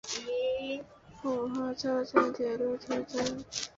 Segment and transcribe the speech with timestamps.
[1.21, 3.23] 浦和车站的铁路车站。